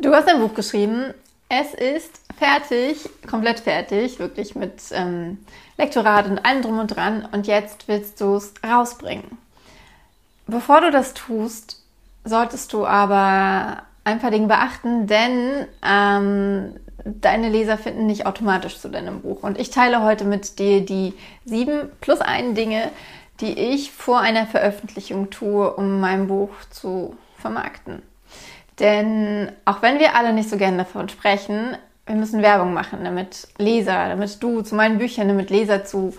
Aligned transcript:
Du 0.00 0.14
hast 0.14 0.28
ein 0.28 0.38
Buch 0.38 0.54
geschrieben. 0.54 1.12
Es 1.48 1.74
ist 1.74 2.20
fertig, 2.38 3.08
komplett 3.28 3.58
fertig, 3.58 4.20
wirklich 4.20 4.54
mit 4.54 4.74
ähm, 4.92 5.38
Lektorat 5.76 6.26
und 6.26 6.38
allem 6.44 6.62
drum 6.62 6.78
und 6.78 6.94
dran. 6.94 7.28
Und 7.32 7.48
jetzt 7.48 7.88
willst 7.88 8.20
du 8.20 8.36
es 8.36 8.54
rausbringen. 8.64 9.38
Bevor 10.46 10.82
du 10.82 10.92
das 10.92 11.14
tust, 11.14 11.82
solltest 12.24 12.72
du 12.72 12.86
aber 12.86 13.82
ein 14.04 14.20
paar 14.20 14.30
Dinge 14.30 14.46
beachten, 14.46 15.08
denn 15.08 15.66
ähm, 15.84 16.76
deine 17.04 17.48
Leser 17.48 17.76
finden 17.76 18.06
nicht 18.06 18.24
automatisch 18.24 18.78
zu 18.78 18.88
deinem 18.88 19.22
Buch. 19.22 19.42
Und 19.42 19.58
ich 19.58 19.70
teile 19.70 20.04
heute 20.04 20.24
mit 20.24 20.60
dir 20.60 20.80
die 20.80 21.14
sieben 21.44 21.90
plus 22.00 22.20
ein 22.20 22.54
Dinge, 22.54 22.92
die 23.40 23.58
ich 23.58 23.90
vor 23.90 24.20
einer 24.20 24.46
Veröffentlichung 24.46 25.30
tue, 25.30 25.74
um 25.74 25.98
mein 25.98 26.28
Buch 26.28 26.50
zu 26.70 27.16
vermarkten. 27.36 28.02
Denn 28.78 29.50
auch 29.64 29.82
wenn 29.82 29.98
wir 29.98 30.14
alle 30.14 30.32
nicht 30.32 30.50
so 30.50 30.56
gerne 30.56 30.78
davon 30.78 31.08
sprechen, 31.08 31.76
wir 32.06 32.14
müssen 32.14 32.42
Werbung 32.42 32.72
machen, 32.72 33.00
damit 33.04 33.48
Leser, 33.58 34.08
damit 34.08 34.42
du 34.42 34.62
zu 34.62 34.74
meinen 34.74 34.98
Büchern, 34.98 35.28
damit 35.28 35.50
Leser 35.50 35.84
zu 35.84 36.14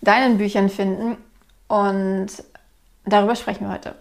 deinen 0.00 0.38
Büchern 0.38 0.68
finden. 0.68 1.16
Und 1.68 2.28
darüber 3.04 3.36
sprechen 3.36 3.66
wir 3.66 3.72
heute. 3.72 3.94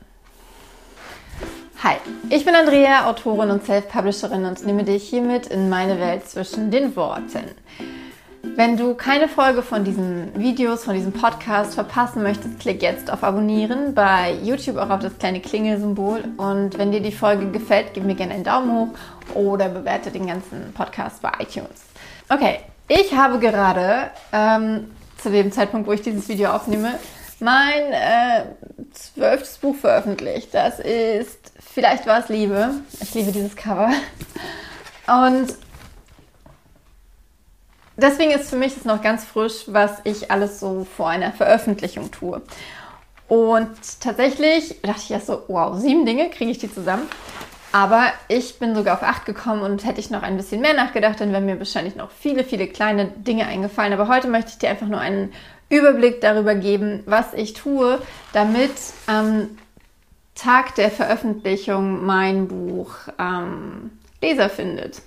Hi, 1.83 1.97
ich 2.29 2.43
bin 2.43 2.55
Andrea, 2.55 3.07
Autorin 3.07 3.51
und 3.51 3.65
Self-Publisherin 3.65 4.45
und 4.45 4.65
nehme 4.65 4.83
dich 4.83 5.07
hiermit 5.07 5.45
in 5.47 5.69
meine 5.69 5.99
Welt 5.99 6.27
zwischen 6.27 6.71
den 6.71 6.95
Worten. 6.95 7.43
Wenn 8.41 8.77
du 8.77 8.93
keine 8.95 9.27
Folge 9.27 9.61
von 9.61 9.83
diesen 9.83 10.33
Videos, 10.39 10.83
von 10.83 10.93
diesem 10.93 11.11
Podcast 11.11 11.75
verpassen 11.75 12.23
möchtest, 12.23 12.59
klick 12.59 12.81
jetzt 12.81 13.11
auf 13.11 13.23
Abonnieren 13.23 13.93
bei 13.93 14.33
YouTube 14.43 14.77
auch 14.77 14.89
auf 14.89 14.99
das 15.01 15.17
kleine 15.17 15.41
Klingelsymbol. 15.41 16.23
Und 16.37 16.77
wenn 16.77 16.91
dir 16.91 17.01
die 17.01 17.11
Folge 17.11 17.51
gefällt, 17.51 17.93
gib 17.93 18.03
mir 18.03 18.15
gerne 18.15 18.33
einen 18.33 18.43
Daumen 18.43 18.71
hoch 18.71 19.35
oder 19.35 19.69
bewerte 19.69 20.11
den 20.11 20.27
ganzen 20.27 20.73
Podcast 20.73 21.21
bei 21.21 21.31
iTunes. 21.39 21.81
Okay, 22.29 22.59
ich 22.87 23.13
habe 23.13 23.39
gerade 23.39 24.11
ähm, 24.31 24.91
zu 25.17 25.29
dem 25.29 25.51
Zeitpunkt, 25.51 25.87
wo 25.87 25.91
ich 25.91 26.01
dieses 26.01 26.27
Video 26.27 26.51
aufnehme, 26.51 26.99
mein 27.39 27.91
äh, 27.91 28.45
zwölftes 28.93 29.57
Buch 29.57 29.75
veröffentlicht. 29.75 30.53
Das 30.53 30.79
ist 30.79 31.47
Vielleicht 31.77 32.07
war 32.07 32.21
es 32.21 32.29
Liebe. 32.29 32.71
Ich 33.01 33.13
liebe 33.13 33.31
dieses 33.31 33.55
Cover. 33.55 33.91
Und 35.05 35.53
deswegen 37.97 38.31
ist 38.31 38.49
für 38.49 38.55
mich 38.55 38.75
das 38.75 38.85
noch 38.85 39.01
ganz 39.01 39.25
frisch, 39.25 39.63
was 39.67 39.91
ich 40.03 40.31
alles 40.31 40.59
so 40.59 40.85
vor 40.95 41.09
einer 41.09 41.31
Veröffentlichung 41.31 42.11
tue. 42.11 42.41
Und 43.27 43.69
tatsächlich 43.99 44.81
dachte 44.81 45.01
ich 45.03 45.11
erst 45.11 45.27
so, 45.27 45.43
wow, 45.47 45.77
sieben 45.77 46.05
Dinge, 46.05 46.29
kriege 46.29 46.51
ich 46.51 46.59
die 46.59 46.73
zusammen? 46.73 47.07
Aber 47.73 48.05
ich 48.29 48.59
bin 48.59 48.73
sogar 48.75 48.95
auf 48.95 49.03
acht 49.03 49.25
gekommen 49.25 49.61
und 49.61 49.85
hätte 49.85 49.99
ich 49.99 50.09
noch 50.09 50.23
ein 50.23 50.37
bisschen 50.37 50.61
mehr 50.61 50.73
nachgedacht, 50.73 51.19
dann 51.19 51.33
wären 51.33 51.45
mir 51.45 51.59
wahrscheinlich 51.59 51.95
noch 51.95 52.09
viele, 52.11 52.45
viele 52.45 52.67
kleine 52.67 53.07
Dinge 53.07 53.45
eingefallen. 53.45 53.91
Aber 53.91 54.07
heute 54.07 54.29
möchte 54.29 54.51
ich 54.51 54.57
dir 54.57 54.69
einfach 54.69 54.87
nur 54.87 55.01
einen 55.01 55.33
Überblick 55.69 56.21
darüber 56.21 56.55
geben, 56.55 57.03
was 57.05 57.33
ich 57.33 57.53
tue, 57.53 58.01
damit 58.31 58.71
ähm, 59.09 59.57
Tag 60.33 60.75
der 60.75 60.89
Veröffentlichung 60.89 62.05
mein 62.05 62.47
Buch 62.47 62.93
ähm, 63.19 63.91
Leser 64.21 64.49
findet. 64.49 65.01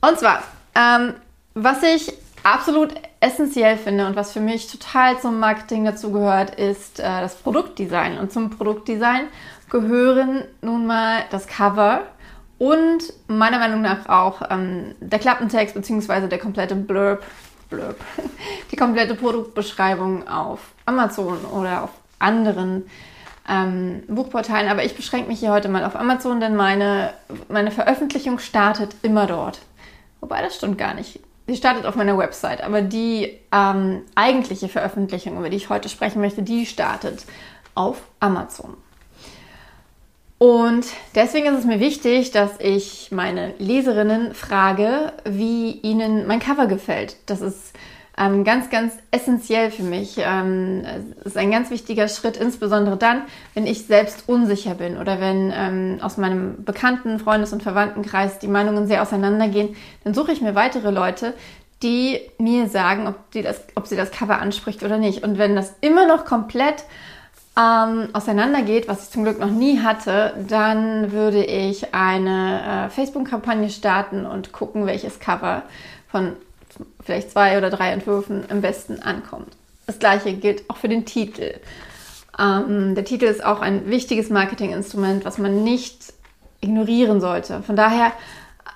Und 0.00 0.18
zwar, 0.18 0.42
ähm, 0.74 1.14
was 1.62 1.82
ich 1.82 2.12
absolut 2.42 2.94
essentiell 3.20 3.76
finde 3.76 4.06
und 4.06 4.16
was 4.16 4.32
für 4.32 4.40
mich 4.40 4.70
total 4.70 5.18
zum 5.20 5.40
Marketing 5.40 5.84
dazugehört, 5.84 6.54
ist 6.54 7.00
äh, 7.00 7.02
das 7.02 7.34
Produktdesign. 7.36 8.18
Und 8.18 8.32
zum 8.32 8.50
Produktdesign 8.50 9.28
gehören 9.68 10.44
nun 10.62 10.86
mal 10.86 11.24
das 11.30 11.46
Cover 11.46 12.02
und 12.58 13.12
meiner 13.26 13.58
Meinung 13.58 13.82
nach 13.82 14.08
auch 14.08 14.42
ähm, 14.50 14.94
der 15.00 15.18
Klappentext 15.18 15.74
bzw. 15.74 16.28
der 16.28 16.38
komplette 16.38 16.74
Blurb, 16.74 17.22
Blurb, 17.70 17.96
die 18.72 18.76
komplette 18.76 19.14
Produktbeschreibung 19.14 20.26
auf 20.28 20.60
Amazon 20.86 21.44
oder 21.44 21.84
auf 21.84 21.90
anderen 22.18 22.86
ähm, 23.48 24.02
Buchportalen, 24.08 24.68
aber 24.68 24.84
ich 24.84 24.94
beschränke 24.94 25.28
mich 25.28 25.40
hier 25.40 25.52
heute 25.52 25.68
mal 25.68 25.84
auf 25.84 25.96
Amazon, 25.96 26.40
denn 26.40 26.56
meine, 26.56 27.14
meine 27.48 27.70
Veröffentlichung 27.70 28.38
startet 28.38 28.96
immer 29.02 29.26
dort. 29.26 29.60
Wobei 30.20 30.42
das 30.42 30.56
stimmt 30.56 30.78
gar 30.78 30.94
nicht. 30.94 31.20
Sie 31.48 31.56
startet 31.56 31.86
auf 31.86 31.96
meiner 31.96 32.18
Website, 32.18 32.62
aber 32.62 32.82
die 32.82 33.38
ähm, 33.52 34.02
eigentliche 34.14 34.68
Veröffentlichung, 34.68 35.38
über 35.38 35.48
die 35.48 35.56
ich 35.56 35.70
heute 35.70 35.88
sprechen 35.88 36.20
möchte, 36.20 36.42
die 36.42 36.66
startet 36.66 37.24
auf 37.74 38.02
Amazon. 38.20 38.76
Und 40.36 40.86
deswegen 41.14 41.46
ist 41.46 41.60
es 41.60 41.64
mir 41.64 41.80
wichtig, 41.80 42.32
dass 42.32 42.60
ich 42.60 43.10
meine 43.12 43.54
Leserinnen 43.58 44.34
frage, 44.34 45.14
wie 45.24 45.70
ihnen 45.70 46.26
mein 46.26 46.38
Cover 46.38 46.66
gefällt. 46.66 47.16
Das 47.24 47.40
ist 47.40 47.67
ähm, 48.18 48.44
ganz, 48.44 48.70
ganz 48.70 48.94
essentiell 49.10 49.70
für 49.70 49.82
mich. 49.82 50.16
Ähm, 50.18 50.84
ist 51.24 51.36
ein 51.36 51.50
ganz 51.50 51.70
wichtiger 51.70 52.08
Schritt, 52.08 52.36
insbesondere 52.36 52.96
dann, 52.96 53.22
wenn 53.54 53.66
ich 53.66 53.86
selbst 53.86 54.28
unsicher 54.28 54.74
bin 54.74 54.96
oder 54.96 55.20
wenn 55.20 55.52
ähm, 55.54 55.98
aus 56.02 56.16
meinem 56.16 56.64
bekannten 56.64 57.18
Freundes- 57.18 57.52
und 57.52 57.62
Verwandtenkreis 57.62 58.38
die 58.38 58.48
Meinungen 58.48 58.86
sehr 58.86 59.02
auseinandergehen, 59.02 59.76
dann 60.04 60.14
suche 60.14 60.32
ich 60.32 60.40
mir 60.40 60.54
weitere 60.54 60.90
Leute, 60.90 61.34
die 61.82 62.20
mir 62.38 62.68
sagen, 62.68 63.06
ob, 63.06 63.30
die 63.30 63.42
das, 63.42 63.62
ob 63.76 63.86
sie 63.86 63.96
das 63.96 64.10
Cover 64.10 64.40
anspricht 64.40 64.82
oder 64.82 64.98
nicht. 64.98 65.22
Und 65.22 65.38
wenn 65.38 65.54
das 65.54 65.74
immer 65.80 66.06
noch 66.06 66.24
komplett 66.24 66.84
ähm, 67.56 68.08
auseinandergeht, 68.12 68.88
was 68.88 69.04
ich 69.04 69.10
zum 69.10 69.24
Glück 69.24 69.38
noch 69.38 69.50
nie 69.50 69.80
hatte, 69.80 70.34
dann 70.48 71.12
würde 71.12 71.44
ich 71.44 71.94
eine 71.94 72.86
äh, 72.86 72.90
Facebook-Kampagne 72.90 73.70
starten 73.70 74.26
und 74.26 74.52
gucken, 74.52 74.86
welches 74.86 75.20
Cover 75.20 75.62
von 76.08 76.32
vielleicht 77.04 77.30
zwei 77.30 77.58
oder 77.58 77.70
drei 77.70 77.90
Entwürfen 77.90 78.44
am 78.50 78.60
besten 78.60 79.00
ankommt. 79.02 79.56
Das 79.86 79.98
gleiche 79.98 80.34
gilt 80.34 80.68
auch 80.68 80.76
für 80.76 80.88
den 80.88 81.06
Titel. 81.06 81.54
Ähm, 82.38 82.94
der 82.94 83.04
Titel 83.04 83.24
ist 83.24 83.44
auch 83.44 83.60
ein 83.60 83.90
wichtiges 83.90 84.30
Marketinginstrument, 84.30 85.24
was 85.24 85.38
man 85.38 85.64
nicht 85.64 86.12
ignorieren 86.60 87.20
sollte. 87.20 87.62
Von 87.62 87.74
daher, 87.74 88.12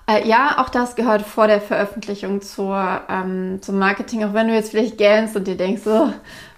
äh, 0.08 0.26
ja, 0.26 0.56
auch 0.58 0.68
das 0.68 0.96
gehört 0.96 1.22
vor 1.22 1.46
der 1.46 1.60
Veröffentlichung 1.60 2.40
zur, 2.42 3.02
ähm, 3.08 3.60
zum 3.60 3.78
Marketing, 3.78 4.24
auch 4.24 4.34
wenn 4.34 4.48
du 4.48 4.54
jetzt 4.54 4.70
vielleicht 4.70 4.98
gähnst 4.98 5.36
und 5.36 5.46
dir 5.46 5.56
denkst, 5.56 5.82
so, 5.82 6.12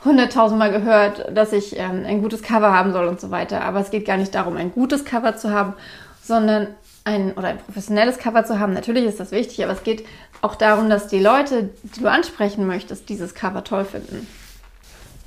hunderttausendmal 0.04 0.70
gehört, 0.70 1.36
dass 1.36 1.52
ich 1.52 1.78
ähm, 1.78 2.04
ein 2.06 2.22
gutes 2.22 2.42
Cover 2.42 2.72
haben 2.72 2.92
soll 2.92 3.06
und 3.06 3.20
so 3.20 3.30
weiter. 3.30 3.62
Aber 3.62 3.80
es 3.80 3.90
geht 3.90 4.06
gar 4.06 4.16
nicht 4.16 4.34
darum, 4.34 4.56
ein 4.56 4.72
gutes 4.72 5.04
Cover 5.04 5.36
zu 5.36 5.50
haben, 5.50 5.74
sondern 6.24 6.68
ein 7.04 7.32
oder 7.32 7.48
ein 7.48 7.58
professionelles 7.58 8.18
Cover 8.18 8.44
zu 8.44 8.58
haben. 8.58 8.72
Natürlich 8.72 9.04
ist 9.04 9.20
das 9.20 9.30
wichtig, 9.30 9.62
aber 9.62 9.74
es 9.74 9.82
geht 9.82 10.06
auch 10.40 10.54
darum, 10.54 10.88
dass 10.88 11.08
die 11.08 11.20
Leute, 11.20 11.70
die 11.82 12.00
du 12.00 12.08
ansprechen 12.08 12.66
möchtest, 12.66 13.08
dieses 13.08 13.34
Cover 13.34 13.62
toll 13.62 13.84
finden. 13.84 14.26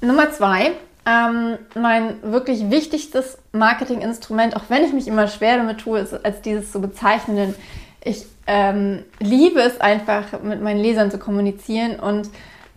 Nummer 0.02 0.32
zwei, 0.32 0.72
ähm, 1.06 1.58
mein 1.76 2.22
wirklich 2.24 2.70
wichtigstes 2.70 3.38
Marketinginstrument, 3.52 4.56
auch 4.56 4.66
wenn 4.70 4.84
ich 4.84 4.94
mich 4.94 5.08
immer 5.08 5.28
schwer 5.28 5.58
damit 5.58 5.80
tue, 5.80 6.00
ist, 6.00 6.14
als 6.26 6.42
dieses 6.42 6.72
zu 6.72 6.82
bezeichnen. 6.82 7.56
Ich 8.04 8.26
ähm, 8.48 9.04
liebe 9.20 9.60
es 9.62 9.80
einfach, 9.80 10.42
mit 10.42 10.62
meinen 10.62 10.80
Lesern 10.80 11.12
zu 11.12 11.18
kommunizieren 11.18 12.00
und 12.00 12.30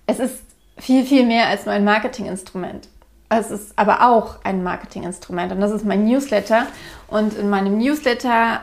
es 0.07 0.19
ist 0.19 0.37
viel, 0.79 1.05
viel 1.05 1.27
mehr 1.27 1.49
als 1.49 1.67
nur 1.67 1.75
ein 1.75 1.85
Marketinginstrument. 1.85 2.89
Es 3.33 3.53
ist 3.53 3.73
aber 3.77 4.11
auch 4.11 4.39
ein 4.43 4.65
Marketinginstrument 4.65 5.53
und 5.53 5.61
das 5.61 5.71
ist 5.71 5.85
mein 5.85 6.05
Newsletter. 6.05 6.67
Und 7.07 7.35
in 7.39 7.49
meinem 7.49 7.79
Newsletter 7.79 8.61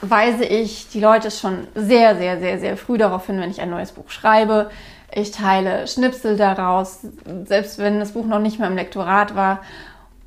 weise 0.00 0.44
ich 0.44 0.88
die 0.88 0.98
Leute 0.98 1.30
schon 1.30 1.68
sehr, 1.76 2.16
sehr, 2.16 2.40
sehr, 2.40 2.58
sehr 2.58 2.76
früh 2.76 2.98
darauf 2.98 3.26
hin, 3.26 3.40
wenn 3.40 3.50
ich 3.50 3.60
ein 3.60 3.70
neues 3.70 3.92
Buch 3.92 4.10
schreibe. 4.10 4.70
Ich 5.12 5.30
teile 5.30 5.86
Schnipsel 5.86 6.36
daraus, 6.36 6.98
selbst 7.44 7.78
wenn 7.78 8.00
das 8.00 8.12
Buch 8.12 8.26
noch 8.26 8.40
nicht 8.40 8.58
mehr 8.58 8.68
im 8.68 8.74
Lektorat 8.74 9.36
war. 9.36 9.60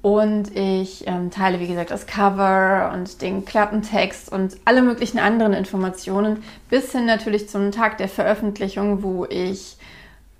Und 0.01 0.55
ich 0.55 1.05
ähm, 1.05 1.29
teile, 1.29 1.59
wie 1.59 1.67
gesagt, 1.67 1.91
das 1.91 2.07
Cover 2.07 2.91
und 2.93 3.21
den 3.21 3.43
Klappentext 3.43 4.31
und 4.31 4.55
alle 4.63 4.81
möglichen 4.81 5.19
anderen 5.19 5.53
Informationen, 5.53 6.43
bis 6.69 6.93
hin 6.93 7.05
natürlich 7.05 7.49
zum 7.49 7.71
Tag 7.71 7.97
der 7.97 8.07
Veröffentlichung, 8.07 9.03
wo 9.03 9.25
ich 9.25 9.77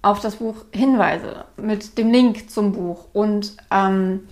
auf 0.01 0.19
das 0.19 0.38
Buch 0.38 0.56
hinweise 0.71 1.45
mit 1.57 1.98
dem 1.98 2.12
Link 2.12 2.50
zum 2.50 2.71
Buch 2.71 3.06
und 3.13 3.56
ähm, 3.71 4.27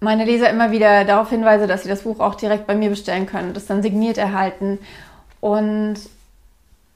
meine 0.00 0.24
Leser 0.24 0.50
immer 0.50 0.70
wieder 0.70 1.04
darauf 1.04 1.30
hinweise, 1.30 1.66
dass 1.66 1.82
sie 1.82 1.88
das 1.88 2.02
Buch 2.02 2.20
auch 2.20 2.34
direkt 2.34 2.66
bei 2.66 2.74
mir 2.74 2.90
bestellen 2.90 3.26
können, 3.26 3.54
das 3.54 3.66
dann 3.66 3.82
signiert 3.82 4.18
erhalten. 4.18 4.78
Und 5.40 5.96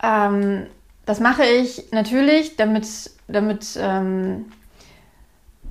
ähm, 0.03 0.67
das 1.07 1.21
mache 1.21 1.45
ich 1.45 1.91
natürlich, 1.93 2.57
damit, 2.57 2.87
damit, 3.29 3.79
ähm, 3.81 4.47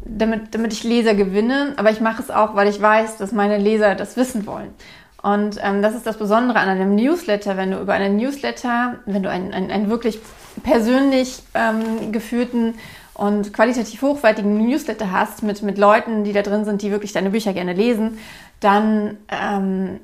damit, 0.04 0.54
damit 0.56 0.74
ich 0.74 0.84
Leser 0.84 1.14
gewinne, 1.14 1.74
aber 1.78 1.92
ich 1.92 2.02
mache 2.02 2.22
es 2.22 2.32
auch, 2.32 2.56
weil 2.56 2.68
ich 2.68 2.82
weiß, 2.82 3.18
dass 3.18 3.32
meine 3.32 3.58
Leser 3.58 3.96
das 3.96 4.18
wissen 4.18 4.46
wollen. 4.46 4.74
Und 5.22 5.58
ähm, 5.62 5.82
das 5.82 5.96
ist 5.96 6.06
das 6.06 6.18
Besondere 6.18 6.60
an 6.60 6.70
einem 6.70 6.96
Newsletter, 6.96 7.58
wenn 7.58 7.72
du 7.72 7.80
über 7.80 7.94
einen 7.94 8.16
Newsletter, 8.16 8.96
wenn 9.06 9.24
du 9.24 9.30
einen, 9.30 9.54
einen, 9.54 9.70
einen 9.70 9.90
wirklich 9.90 10.20
persönlich 10.64 11.44
ähm, 11.54 12.12
geführten 12.12 12.76
und 13.14 13.52
qualitativ 13.52 14.02
hochwertigen 14.02 14.66
Newsletter 14.66 15.12
hast 15.12 15.44
mit, 15.44 15.62
mit 15.62 15.78
Leuten, 15.78 16.24
die 16.24 16.32
da 16.32 16.42
drin 16.42 16.64
sind, 16.64 16.82
die 16.82 16.92
wirklich 16.92 17.12
deine 17.12 17.32
Bücher 17.32 17.52
gerne 17.52 17.74
lesen, 17.74 18.18
dann, 18.62 19.18
ähm, 19.28 20.00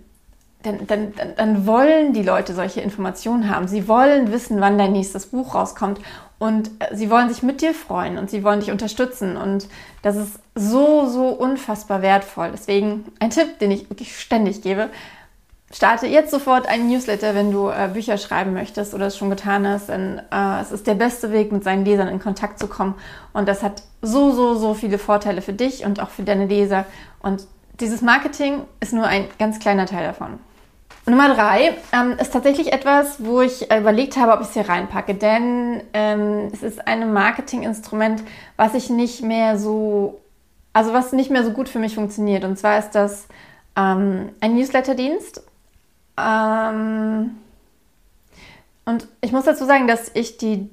dann, 0.64 0.86
dann, 0.86 1.14
dann 1.38 1.66
wollen 1.66 2.12
die 2.12 2.24
Leute 2.24 2.54
solche 2.54 2.82
Informationen 2.82 3.50
haben. 3.50 3.70
Sie 3.70 3.88
wollen 3.88 4.34
wissen, 4.34 4.60
wann 4.60 4.78
dein 4.78 4.92
nächstes 4.92 5.28
Buch 5.28 5.56
rauskommt. 5.56 6.00
Und 6.38 6.70
äh, 6.80 6.96
sie 6.96 7.10
wollen 7.10 7.30
sich 7.30 7.44
mit 7.44 7.62
dir 7.62 7.74
freuen 7.74 8.18
und 8.18 8.30
sie 8.30 8.44
wollen 8.44 8.60
dich 8.60 8.72
unterstützen. 8.72 9.38
Und 9.38 9.68
das 10.02 10.16
ist 10.16 10.40
so, 10.54 11.08
so 11.08 11.30
unfassbar 11.30 12.02
wertvoll. 12.02 12.52
Deswegen 12.52 13.06
ein 13.20 13.30
Tipp, 13.30 13.60
den 13.60 13.72
ich 13.72 13.90
wirklich 13.90 14.20
ständig 14.20 14.62
gebe. 14.62 14.90
Starte 15.72 16.08
jetzt 16.08 16.32
sofort 16.32 16.68
einen 16.68 16.90
Newsletter, 16.90 17.36
wenn 17.36 17.52
du 17.52 17.70
äh, 17.70 17.90
Bücher 17.92 18.18
schreiben 18.18 18.54
möchtest 18.54 18.94
oder 18.94 19.08
es 19.08 19.18
schon 19.18 19.30
getan 19.30 19.68
hast. 19.68 19.90
Denn 19.90 20.22
äh, 20.32 20.62
es 20.62 20.72
ist 20.72 20.88
der 20.88 20.96
beste 20.96 21.32
Weg, 21.32 21.52
mit 21.52 21.64
seinen 21.64 21.86
Lesern 21.86 22.08
in 22.08 22.20
Kontakt 22.20 22.60
zu 22.60 22.68
kommen. 22.68 22.96
Und 23.34 23.48
das 23.48 23.64
hat 23.64 23.84
so, 24.02 24.32
so, 24.32 24.56
so 24.56 24.74
viele 24.74 24.98
Vorteile 24.98 25.42
für 25.42 25.54
dich 25.54 25.86
und 25.86 26.00
auch 26.00 26.10
für 26.10 26.24
deine 26.24 26.46
Leser. 26.46 26.86
Und 27.20 27.48
dieses 27.80 28.02
Marketing 28.02 28.62
ist 28.80 28.94
nur 28.94 29.06
ein 29.06 29.26
ganz 29.40 29.60
kleiner 29.60 29.86
Teil 29.86 30.06
davon. 30.06 30.40
Nummer 31.08 31.36
drei 31.36 31.76
ähm, 31.92 32.18
ist 32.20 32.34
tatsächlich 32.34 32.74
etwas, 32.74 33.24
wo 33.24 33.42
ich 33.42 33.72
überlegt 33.72 34.18
habe, 34.18 34.32
ob 34.34 34.42
ich 34.42 34.48
es 34.48 34.54
hier 34.54 34.68
reinpacke, 34.68 35.14
denn 35.14 35.84
ähm, 35.94 36.50
es 36.52 36.64
ist 36.64 36.88
ein 36.88 37.14
Marketinginstrument, 37.14 38.24
was 38.58 38.74
ich 38.74 38.90
nicht 38.90 39.22
mehr 39.22 39.60
so, 39.60 40.20
also 40.74 40.94
was 40.94 41.12
nicht 41.12 41.30
mehr 41.30 41.44
so 41.44 41.52
gut 41.52 41.70
für 41.70 41.78
mich 41.78 41.94
funktioniert. 41.94 42.44
Und 42.44 42.58
zwar 42.58 42.80
ist 42.80 42.92
das 42.92 43.28
ähm, 43.76 44.30
ein 44.42 44.56
Newsletterdienst. 44.56 45.44
Ähm, 46.18 47.38
und 48.86 49.08
ich 49.22 49.32
muss 49.32 49.46
dazu 49.46 49.66
sagen, 49.66 49.88
dass 49.88 50.10
ich 50.16 50.38
die, 50.38 50.70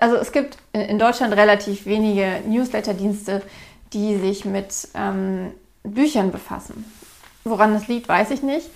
also 0.00 0.16
es 0.16 0.32
gibt 0.32 0.56
in 0.72 0.98
Deutschland 0.98 1.36
relativ 1.36 1.84
wenige 1.84 2.40
Newsletterdienste, 2.46 3.42
die 3.92 4.16
sich 4.16 4.46
mit 4.46 4.88
ähm, 4.94 5.52
Büchern 5.82 6.32
befassen. 6.32 6.90
Woran 7.44 7.74
das 7.74 7.86
liegt, 7.86 8.08
weiß 8.08 8.30
ich 8.30 8.42
nicht. 8.42 8.70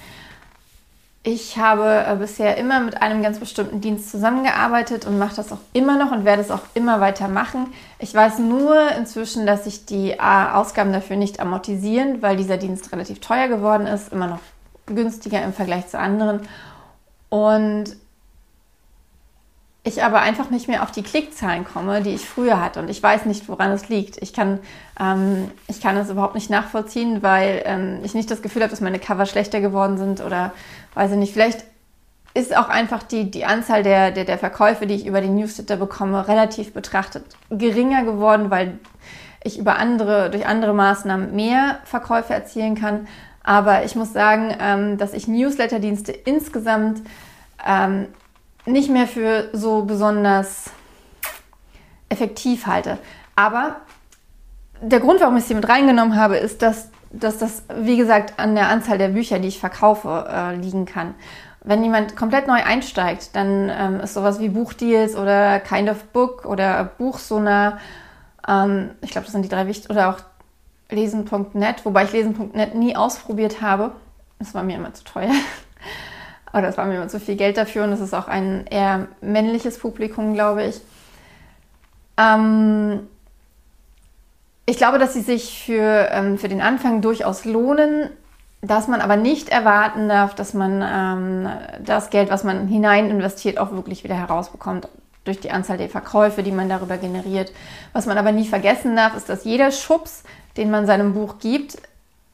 Ich 1.30 1.58
habe 1.58 2.06
äh, 2.08 2.16
bisher 2.16 2.56
immer 2.56 2.80
mit 2.80 3.02
einem 3.02 3.22
ganz 3.22 3.38
bestimmten 3.38 3.82
Dienst 3.82 4.10
zusammengearbeitet 4.10 5.04
und 5.04 5.18
mache 5.18 5.36
das 5.36 5.52
auch 5.52 5.58
immer 5.74 5.98
noch 5.98 6.10
und 6.10 6.24
werde 6.24 6.40
es 6.40 6.50
auch 6.50 6.62
immer 6.72 7.02
weiter 7.02 7.28
machen. 7.28 7.66
Ich 7.98 8.14
weiß 8.14 8.38
nur 8.38 8.92
inzwischen, 8.92 9.44
dass 9.44 9.64
sich 9.64 9.84
die 9.84 10.12
äh, 10.12 10.16
Ausgaben 10.18 10.90
dafür 10.90 11.16
nicht 11.16 11.38
amortisieren, 11.38 12.22
weil 12.22 12.38
dieser 12.38 12.56
Dienst 12.56 12.90
relativ 12.92 13.20
teuer 13.20 13.48
geworden 13.48 13.86
ist, 13.86 14.10
immer 14.10 14.26
noch 14.26 14.38
günstiger 14.86 15.44
im 15.44 15.52
Vergleich 15.52 15.88
zu 15.88 15.98
anderen. 15.98 16.48
Und 17.28 17.94
ich 19.88 20.02
aber 20.02 20.20
einfach 20.20 20.50
nicht 20.50 20.68
mehr 20.68 20.82
auf 20.82 20.90
die 20.90 21.02
Klickzahlen 21.02 21.64
komme, 21.64 22.02
die 22.02 22.14
ich 22.14 22.28
früher 22.28 22.60
hatte. 22.62 22.80
Und 22.80 22.88
ich 22.88 23.02
weiß 23.02 23.24
nicht, 23.24 23.48
woran 23.48 23.70
es 23.72 23.88
liegt. 23.88 24.20
Ich 24.22 24.32
kann, 24.32 24.60
ähm, 25.00 25.50
ich 25.66 25.80
kann 25.80 25.96
es 25.96 26.10
überhaupt 26.10 26.34
nicht 26.34 26.50
nachvollziehen, 26.50 27.22
weil 27.22 27.62
ähm, 27.64 28.00
ich 28.02 28.14
nicht 28.14 28.30
das 28.30 28.42
Gefühl 28.42 28.62
habe, 28.62 28.70
dass 28.70 28.80
meine 28.80 28.98
Cover 28.98 29.26
schlechter 29.26 29.60
geworden 29.60 29.98
sind 29.98 30.20
oder 30.20 30.52
weiß 30.94 31.12
ich 31.12 31.18
nicht. 31.18 31.32
Vielleicht 31.32 31.64
ist 32.34 32.56
auch 32.56 32.68
einfach 32.68 33.02
die, 33.02 33.30
die 33.30 33.44
Anzahl 33.44 33.82
der, 33.82 34.10
der, 34.10 34.24
der 34.24 34.38
Verkäufe, 34.38 34.86
die 34.86 34.94
ich 34.94 35.06
über 35.06 35.20
den 35.20 35.34
Newsletter 35.34 35.76
bekomme, 35.76 36.28
relativ 36.28 36.72
betrachtet 36.72 37.24
geringer 37.50 38.04
geworden, 38.04 38.50
weil 38.50 38.78
ich 39.42 39.58
über 39.58 39.76
andere, 39.76 40.30
durch 40.30 40.46
andere 40.46 40.74
Maßnahmen 40.74 41.34
mehr 41.34 41.78
Verkäufe 41.84 42.34
erzielen 42.34 42.74
kann. 42.74 43.08
Aber 43.42 43.84
ich 43.84 43.96
muss 43.96 44.12
sagen, 44.12 44.54
ähm, 44.60 44.98
dass 44.98 45.14
ich 45.14 45.26
Newsletterdienste 45.26 46.12
insgesamt 46.12 47.02
ähm, 47.66 48.06
nicht 48.66 48.90
mehr 48.90 49.06
für 49.06 49.48
so 49.52 49.82
besonders 49.82 50.70
effektiv 52.08 52.66
halte. 52.66 52.98
Aber 53.36 53.76
der 54.80 55.00
Grund, 55.00 55.20
warum 55.20 55.36
ich 55.36 55.44
sie 55.44 55.54
mit 55.54 55.68
reingenommen 55.68 56.16
habe, 56.16 56.36
ist, 56.36 56.62
dass, 56.62 56.90
dass 57.10 57.38
das, 57.38 57.62
wie 57.74 57.96
gesagt, 57.96 58.38
an 58.38 58.54
der 58.54 58.68
Anzahl 58.68 58.98
der 58.98 59.08
Bücher, 59.08 59.38
die 59.38 59.48
ich 59.48 59.58
verkaufe, 59.58 60.26
äh, 60.30 60.56
liegen 60.56 60.86
kann. 60.86 61.14
Wenn 61.64 61.82
jemand 61.82 62.16
komplett 62.16 62.46
neu 62.46 62.62
einsteigt, 62.62 63.34
dann 63.34 63.70
ähm, 63.70 64.00
ist 64.00 64.14
sowas 64.14 64.40
wie 64.40 64.48
Buchdeals 64.48 65.16
oder 65.16 65.60
Kind 65.60 65.90
of 65.90 66.04
Book 66.04 66.44
oder 66.44 66.84
Buchsona, 66.84 67.78
ähm, 68.46 68.90
ich 69.02 69.10
glaube, 69.10 69.24
das 69.24 69.32
sind 69.32 69.42
die 69.42 69.48
drei 69.48 69.66
wichtigen, 69.66 69.92
oder 69.92 70.10
auch 70.10 70.18
lesen.net, 70.90 71.84
wobei 71.84 72.04
ich 72.04 72.12
lesen.net 72.12 72.74
nie 72.74 72.96
ausprobiert 72.96 73.60
habe. 73.60 73.92
Das 74.38 74.54
war 74.54 74.62
mir 74.62 74.76
immer 74.76 74.94
zu 74.94 75.04
teuer. 75.04 75.32
Aber 76.52 76.62
das 76.62 76.78
war 76.78 76.86
mir 76.86 76.96
immer 76.96 77.08
zu 77.08 77.20
viel 77.20 77.36
Geld 77.36 77.56
dafür 77.56 77.84
und 77.84 77.90
das 77.90 78.00
ist 78.00 78.14
auch 78.14 78.28
ein 78.28 78.66
eher 78.66 79.08
männliches 79.20 79.78
Publikum, 79.78 80.34
glaube 80.34 80.64
ich. 80.64 80.80
Ähm, 82.16 83.06
ich 84.66 84.76
glaube, 84.76 84.98
dass 84.98 85.14
sie 85.14 85.22
sich 85.22 85.64
für, 85.64 86.08
ähm, 86.10 86.38
für 86.38 86.48
den 86.48 86.60
Anfang 86.60 87.00
durchaus 87.00 87.44
lohnen, 87.44 88.10
dass 88.60 88.88
man 88.88 89.00
aber 89.00 89.16
nicht 89.16 89.48
erwarten 89.48 90.08
darf, 90.08 90.34
dass 90.34 90.52
man 90.52 90.82
ähm, 90.82 91.48
das 91.84 92.10
Geld, 92.10 92.30
was 92.30 92.44
man 92.44 92.66
hinein 92.66 93.10
investiert, 93.10 93.58
auch 93.58 93.70
wirklich 93.72 94.04
wieder 94.04 94.16
herausbekommt 94.16 94.88
durch 95.24 95.40
die 95.40 95.50
Anzahl 95.50 95.78
der 95.78 95.88
Verkäufe, 95.88 96.42
die 96.42 96.52
man 96.52 96.68
darüber 96.68 96.96
generiert. 96.96 97.52
Was 97.92 98.06
man 98.06 98.18
aber 98.18 98.32
nie 98.32 98.46
vergessen 98.46 98.96
darf, 98.96 99.16
ist, 99.16 99.28
dass 99.28 99.44
jeder 99.44 99.70
Schubs, 99.70 100.24
den 100.56 100.70
man 100.70 100.86
seinem 100.86 101.14
Buch 101.14 101.38
gibt, 101.38 101.76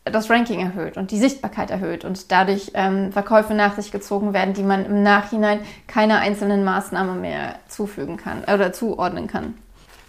das 0.05 0.29
Ranking 0.29 0.61
erhöht 0.61 0.97
und 0.97 1.11
die 1.11 1.19
Sichtbarkeit 1.19 1.71
erhöht 1.71 2.05
und 2.05 2.31
dadurch 2.31 2.73
ähm, 2.75 3.11
Verkäufe 3.13 3.55
nach 3.55 3.75
sich 3.77 3.91
gezogen 3.91 4.35
werden, 4.35 4.53
die 4.53 4.63
man 4.63 4.85
im 4.85 5.03
Nachhinein 5.03 5.61
keiner 5.87 6.19
einzelnen 6.19 6.63
Maßnahme 6.63 7.15
mehr 7.15 7.57
zufügen 7.69 8.19
kann 8.19 8.45
oder 8.45 8.73
zuordnen 8.73 9.29
kann. 9.29 9.55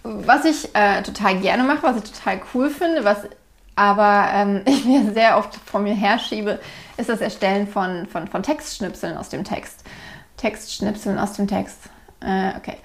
Was 0.02 0.44
ich 0.44 0.74
äh, 0.74 1.02
total 1.02 1.40
gerne 1.40 1.64
mache, 1.64 1.82
was 1.82 1.96
ich 1.96 2.12
total 2.12 2.40
cool 2.54 2.70
finde, 2.70 3.04
was 3.04 3.18
aber 3.74 4.28
ähm, 4.32 4.62
ich 4.66 4.84
mir 4.84 5.12
sehr 5.12 5.38
oft 5.38 5.54
vor 5.64 5.80
mir 5.80 5.94
herschiebe, 5.94 6.58
ist 6.96 7.08
das 7.08 7.20
Erstellen 7.20 7.66
von, 7.66 8.06
von, 8.06 8.26
von 8.26 8.42
Textschnipseln 8.42 9.16
aus 9.16 9.30
dem 9.30 9.44
Text. 9.44 9.82
Textschnipseln 10.36 11.18
aus 11.18 11.34
dem 11.34 11.46
Text. 11.46 11.78
Äh, 12.20 12.56
okay. 12.56 12.76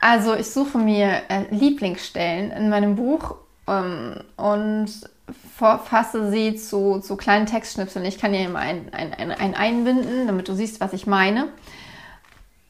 Also 0.00 0.34
ich 0.34 0.50
suche 0.50 0.78
mir 0.78 1.22
äh, 1.28 1.44
Lieblingsstellen 1.50 2.50
in 2.50 2.68
meinem 2.68 2.96
Buch 2.96 3.36
ähm, 3.66 4.20
und 4.36 4.90
fasse 5.58 6.30
sie 6.30 6.54
zu, 6.54 7.00
zu 7.00 7.16
kleinen 7.16 7.46
Textschnipseln. 7.46 8.04
Ich 8.04 8.18
kann 8.18 8.32
hier 8.32 8.46
immer 8.46 8.60
ein, 8.60 8.92
ein, 8.92 9.12
ein, 9.12 9.32
ein 9.32 9.54
einbinden, 9.54 10.26
damit 10.26 10.48
du 10.48 10.54
siehst, 10.54 10.80
was 10.80 10.92
ich 10.92 11.06
meine. 11.06 11.48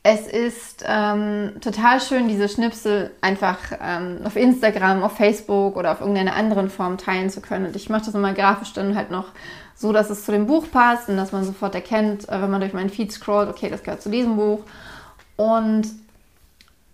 Es 0.02 0.26
ist 0.26 0.84
ähm, 0.86 1.52
total 1.60 2.00
schön, 2.00 2.28
diese 2.28 2.48
Schnipsel 2.48 3.10
einfach 3.20 3.58
ähm, 3.82 4.20
auf 4.24 4.36
Instagram, 4.36 5.02
auf 5.02 5.16
Facebook 5.16 5.76
oder 5.76 5.92
auf 5.92 6.00
irgendeine 6.00 6.32
andere 6.32 6.70
Form 6.70 6.96
teilen 6.96 7.28
zu 7.28 7.42
können. 7.42 7.66
Und 7.66 7.76
ich 7.76 7.90
mache 7.90 8.06
das 8.06 8.14
immer 8.14 8.32
grafisch 8.32 8.72
dann 8.72 8.96
halt 8.96 9.10
noch 9.10 9.26
so, 9.74 9.92
dass 9.92 10.08
es 10.08 10.24
zu 10.24 10.32
dem 10.32 10.46
Buch 10.46 10.64
passt 10.72 11.10
und 11.10 11.16
dass 11.18 11.32
man 11.32 11.44
sofort 11.44 11.74
erkennt, 11.74 12.28
äh, 12.28 12.40
wenn 12.40 12.50
man 12.50 12.60
durch 12.60 12.72
meinen 12.72 12.90
Feed 12.90 13.12
scrollt, 13.12 13.50
okay, 13.50 13.68
das 13.68 13.82
gehört 13.82 14.00
zu 14.00 14.08
diesem 14.08 14.36
Buch. 14.36 14.60
Und 15.36 15.88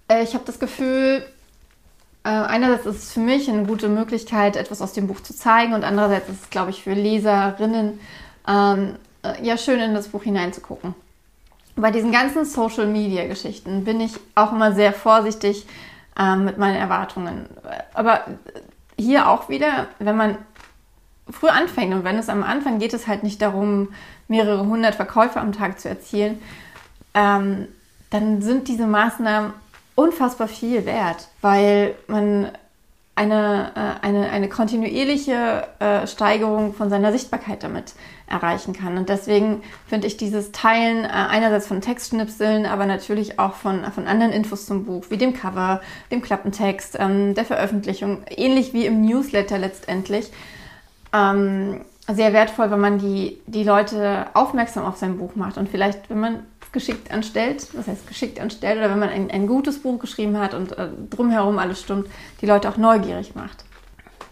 äh, 0.08 0.24
ich 0.24 0.34
habe 0.34 0.44
das 0.44 0.58
Gefühl, 0.58 1.24
äh, 2.24 2.28
einerseits 2.28 2.86
ist 2.86 3.02
es 3.02 3.12
für 3.12 3.20
mich 3.20 3.48
eine 3.50 3.64
gute 3.64 3.88
Möglichkeit, 3.88 4.56
etwas 4.56 4.80
aus 4.80 4.94
dem 4.94 5.06
Buch 5.06 5.20
zu 5.20 5.36
zeigen 5.36 5.74
und 5.74 5.84
andererseits 5.84 6.28
ist 6.30 6.42
es, 6.44 6.50
glaube 6.50 6.70
ich, 6.70 6.82
für 6.82 6.94
Leserinnen 6.94 8.00
ähm, 8.48 8.96
äh, 9.22 9.44
ja 9.46 9.58
schön 9.58 9.78
in 9.78 9.94
das 9.94 10.08
Buch 10.08 10.22
hineinzugucken. 10.22 10.94
Bei 11.76 11.90
diesen 11.90 12.12
ganzen 12.12 12.44
Social-Media-Geschichten 12.44 13.84
bin 13.84 14.00
ich 14.00 14.12
auch 14.34 14.52
immer 14.52 14.72
sehr 14.72 14.92
vorsichtig 14.92 15.66
ähm, 16.18 16.44
mit 16.44 16.56
meinen 16.56 16.76
Erwartungen. 16.76 17.46
Aber 17.92 18.24
hier 18.96 19.28
auch 19.28 19.48
wieder, 19.48 19.88
wenn 19.98 20.16
man 20.16 20.38
früh 21.28 21.48
anfängt 21.48 21.92
und 21.92 22.04
wenn 22.04 22.16
es 22.16 22.28
am 22.28 22.42
Anfang 22.42 22.78
geht 22.78 22.94
es 22.94 23.06
halt 23.06 23.22
nicht 23.22 23.42
darum, 23.42 23.88
mehrere 24.28 24.66
hundert 24.66 24.94
Verkäufe 24.94 25.40
am 25.40 25.52
Tag 25.52 25.80
zu 25.80 25.88
erzielen, 25.88 26.40
ähm, 27.12 27.68
dann 28.10 28.40
sind 28.40 28.68
diese 28.68 28.86
Maßnahmen 28.86 29.52
unfassbar 29.94 30.48
viel 30.48 30.86
wert, 30.86 31.28
weil 31.40 31.94
man 32.06 32.50
eine, 33.16 33.70
äh, 33.76 34.06
eine, 34.06 34.30
eine 34.30 34.48
kontinuierliche 34.48 35.68
äh, 35.78 36.06
Steigerung 36.06 36.74
von 36.74 36.90
seiner 36.90 37.12
Sichtbarkeit 37.12 37.62
damit 37.62 37.94
erreichen 38.26 38.72
kann. 38.72 38.98
Und 38.98 39.08
deswegen 39.08 39.62
finde 39.86 40.06
ich 40.08 40.16
dieses 40.16 40.50
Teilen 40.50 41.04
äh, 41.04 41.08
einerseits 41.08 41.68
von 41.68 41.80
Textschnipseln, 41.80 42.66
aber 42.66 42.86
natürlich 42.86 43.38
auch 43.38 43.54
von, 43.54 43.84
von 43.92 44.08
anderen 44.08 44.32
Infos 44.32 44.66
zum 44.66 44.84
Buch, 44.84 45.04
wie 45.10 45.16
dem 45.16 45.34
Cover, 45.34 45.80
dem 46.10 46.22
Klappentext, 46.22 46.96
ähm, 46.98 47.34
der 47.34 47.44
Veröffentlichung, 47.44 48.22
ähnlich 48.28 48.72
wie 48.72 48.86
im 48.86 49.04
Newsletter 49.04 49.58
letztendlich, 49.58 50.32
ähm, 51.12 51.82
sehr 52.08 52.32
wertvoll, 52.32 52.70
wenn 52.70 52.80
man 52.80 52.98
die, 52.98 53.38
die 53.46 53.64
Leute 53.64 54.26
aufmerksam 54.34 54.84
auf 54.84 54.96
sein 54.96 55.18
Buch 55.18 55.36
macht. 55.36 55.56
Und 55.56 55.68
vielleicht, 55.68 56.10
wenn 56.10 56.20
man 56.20 56.40
geschickt 56.74 57.10
anstellt, 57.10 57.68
was 57.72 57.86
heißt 57.86 58.06
geschickt 58.06 58.38
anstellt, 58.38 58.76
oder 58.76 58.90
wenn 58.90 58.98
man 58.98 59.08
ein, 59.08 59.30
ein 59.30 59.46
gutes 59.46 59.78
Buch 59.78 59.98
geschrieben 59.98 60.38
hat 60.38 60.52
und 60.52 60.76
äh, 60.76 60.88
drumherum 61.08 61.58
alles 61.58 61.80
stimmt, 61.80 62.08
die 62.42 62.46
Leute 62.46 62.68
auch 62.68 62.76
neugierig 62.76 63.34
macht. 63.34 63.64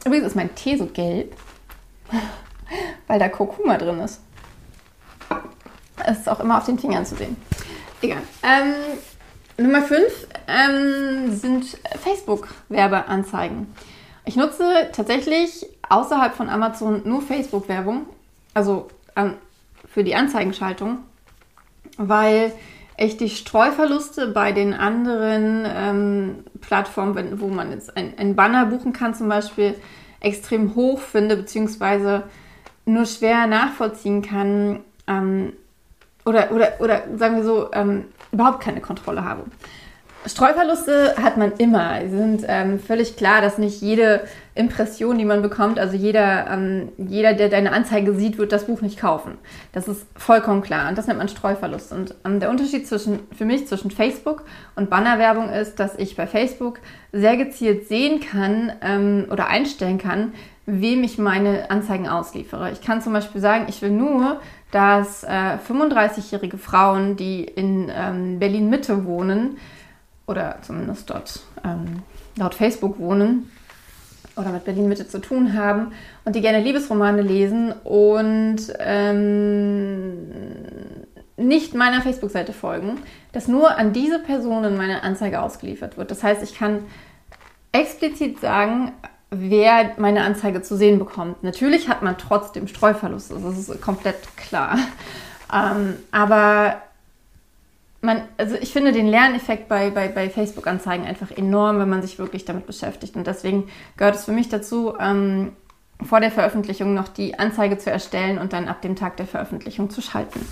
Übrigens 0.05 0.27
ist 0.27 0.37
mein 0.37 0.55
Tee 0.55 0.77
so 0.77 0.85
gelb, 0.87 1.35
weil 3.07 3.19
da 3.19 3.31
Kurkuma 3.31 3.79
drin 3.79 4.01
ist. 4.01 4.21
Es 6.05 6.19
ist 6.19 6.29
auch 6.29 6.41
immer 6.41 6.59
auf 6.59 6.67
den 6.67 6.79
Fingern 6.79 7.07
zu 7.07 7.15
sehen. 7.17 7.37
Egal. 8.03 8.23
Ähm, 8.43 8.75
Nummer 9.57 9.83
5 9.83 10.01
ähm, 10.49 11.33
sind 11.35 11.79
Facebook-Werbeanzeigen. 12.03 13.69
Ich 14.25 14.37
nutze 14.37 14.91
tatsächlich 14.93 15.67
außerhalb 15.89 16.35
von 16.35 16.49
Amazon 16.49 17.03
nur 17.05 17.23
Facebook-Werbung. 17.23 18.07
Also 18.55 18.89
an 19.15 19.37
für 19.93 20.05
die 20.05 20.15
Anzeigenschaltung, 20.15 20.99
weil 21.99 22.53
ich 22.97 23.17
die 23.17 23.31
Streuverluste 23.31 24.29
bei 24.29 24.53
den 24.53 24.75
anderen 24.75 25.67
ähm, 25.67 26.45
Plattformen, 26.61 27.41
wo 27.41 27.49
man 27.49 27.71
jetzt 27.71 27.97
ein, 27.97 28.15
ein 28.19 28.37
Banner 28.37 28.67
buchen 28.67 28.93
kann 28.93 29.15
zum 29.15 29.29
Beispiel, 29.29 29.75
extrem 30.21 30.75
hoch 30.75 31.01
finde, 31.01 31.37
beziehungsweise 31.37 32.25
nur 32.85 33.07
schwer 33.07 33.47
nachvollziehen 33.47 34.23
kann 34.23 34.81
ähm, 35.09 35.53
oder, 36.25 36.53
oder, 36.53 36.75
oder 36.79 37.03
sagen 37.17 37.37
wir 37.37 37.45
so, 37.45 37.71
ähm, 37.73 38.05
überhaupt 38.31 38.61
keine 38.61 38.81
Kontrolle 38.81 39.25
habe. 39.25 39.45
Streuverluste 40.27 41.17
hat 41.21 41.37
man 41.37 41.53
immer. 41.59 42.01
Sie 42.03 42.17
sind 42.17 42.45
ähm, 42.47 42.79
völlig 42.79 43.17
klar, 43.17 43.41
dass 43.41 43.59
nicht 43.59 43.81
jede 43.81 44.21
Impression, 44.55 45.17
die 45.17 45.25
man 45.25 45.41
bekommt, 45.41 45.79
also 45.79 45.97
jeder, 45.97 46.47
ähm, 46.51 46.91
jeder, 46.99 47.33
der 47.33 47.49
deine 47.49 47.73
Anzeige 47.73 48.15
sieht, 48.15 48.37
wird 48.37 48.53
das 48.53 48.67
Buch 48.67 48.83
nicht 48.83 48.99
kaufen. 48.99 49.39
Das 49.73 49.89
ist 49.89 50.07
vollkommen 50.15 50.61
klar. 50.61 50.91
Und 50.91 50.99
das 50.99 51.07
nennt 51.07 51.19
man 51.19 51.29
Streuverlust. 51.29 51.91
Und 51.93 52.15
ähm, 52.27 52.39
der 52.39 52.51
Unterschied 52.51 52.87
zwischen, 52.87 53.21
für 53.35 53.47
mich 53.47 53.67
zwischen 53.67 53.91
Facebook 53.91 54.45
und 54.77 54.91
Bannerwerbung 54.91 55.49
ist, 55.49 55.81
dass 55.81 55.99
ich 55.99 56.17
bei 56.17 56.27
Facebook 56.27 56.81
sehr 57.13 57.39
gezielt 57.39 57.89
sehen 57.89 58.21
kann 58.21 58.73
ähm, 58.83 59.27
oder 59.31 59.47
einstellen 59.47 59.97
kann, 59.97 60.35
wem 60.67 61.03
ich 61.03 61.17
meine 61.17 61.71
Anzeigen 61.71 62.07
ausliefere. 62.07 62.71
Ich 62.73 62.83
kann 62.83 63.01
zum 63.01 63.15
Beispiel 63.15 63.41
sagen, 63.41 63.65
ich 63.69 63.81
will 63.81 63.91
nur, 63.91 64.41
dass 64.71 65.25
äh, 65.25 65.57
35-jährige 65.67 66.59
Frauen, 66.59 67.17
die 67.17 67.43
in 67.43 67.91
ähm, 67.95 68.39
Berlin 68.39 68.69
Mitte 68.69 69.07
wohnen, 69.07 69.57
oder 70.27 70.59
zumindest 70.63 71.11
dort 71.11 71.41
ähm, 71.65 72.03
laut 72.37 72.55
Facebook 72.55 72.99
wohnen 72.99 73.51
oder 74.37 74.51
mit 74.51 74.65
Berlin 74.65 74.89
Mitte 74.89 75.07
zu 75.07 75.21
tun 75.21 75.55
haben 75.55 75.93
und 76.25 76.35
die 76.35 76.41
gerne 76.41 76.61
Liebesromane 76.61 77.23
lesen 77.23 77.73
und 77.85 78.59
ähm, 78.79 80.29
nicht 81.37 81.75
meiner 81.75 82.03
Facebook-Seite 82.03 82.53
folgen, 82.53 82.99
dass 83.33 83.49
nur 83.49 83.77
an 83.77 83.93
diese 83.93 84.19
Personen 84.19 84.77
meine 84.77 85.03
Anzeige 85.03 85.43
ausgeliefert 85.43 85.97
wird. 85.97 86.11
Das 86.11 86.23
heißt, 86.23 86.43
ich 86.43 86.57
kann 86.57 86.85
explizit 87.73 88.41
sagen, 88.41 88.93
wer 89.31 89.93
meine 89.97 90.23
Anzeige 90.23 90.62
zu 90.62 90.77
sehen 90.77 90.99
bekommt. 90.99 91.43
Natürlich 91.43 91.89
hat 91.89 92.03
man 92.03 92.19
trotzdem 92.19 92.69
Streuverlust, 92.69 93.33
das 93.33 93.59
ist 93.59 93.81
komplett 93.81 94.37
klar. 94.37 94.79
Ähm, 95.53 95.97
aber 96.11 96.77
man, 98.03 98.23
also 98.37 98.57
ich 98.57 98.73
finde 98.73 98.93
den 98.93 99.07
Lerneffekt 99.07 99.69
bei, 99.69 99.91
bei, 99.91 100.09
bei 100.09 100.29
Facebook-Anzeigen 100.29 101.07
einfach 101.07 101.31
enorm, 101.31 101.79
wenn 101.79 101.89
man 101.89 102.03
sich 102.03 102.19
wirklich 102.19 102.45
damit 102.45 102.67
beschäftigt. 102.67 103.17
Und 103.17 103.27
deswegen 103.27 103.69
gehört 103.97 104.17
es 104.17 104.25
für 104.25 104.33
mich 104.33 104.49
dazu, 104.49 104.95
ähm, 105.01 105.53
vor 106.03 106.21
der 106.21 106.33
Veröffentlichung 106.33 106.95
noch 106.95 107.07
die 107.09 107.39
Anzeige 107.39 107.79
zu 107.79 107.91
erstellen 107.91 108.39
und 108.39 108.53
dann 108.53 108.69
ab 108.69 108.83
dem 108.83 108.97
Tag 108.97 109.17
der 109.19 109.27
Veröffentlichung 109.27 109.89
zu 109.89 110.01
schalten. 110.01 110.45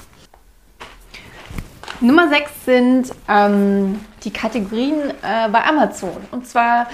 Nummer 2.00 2.28
6 2.28 2.64
sind 2.64 3.11
ähm, 3.28 4.00
die 4.23 4.33
Kategorien 4.33 5.11
äh, 5.11 5.49
bei 5.50 5.64
Amazon. 5.64 6.16
Und 6.30 6.47
zwar 6.47 6.87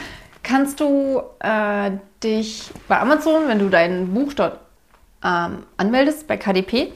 kannst 0.42 0.80
du 0.80 1.20
äh, 1.40 1.90
dich 2.22 2.70
bei 2.88 2.98
Amazon, 2.98 3.46
wenn 3.46 3.58
du 3.58 3.68
dein 3.68 4.14
Buch 4.14 4.32
dort 4.32 4.58
ähm, 5.22 5.64
anmeldest, 5.76 6.26
bei 6.26 6.38
KDP, 6.38 6.92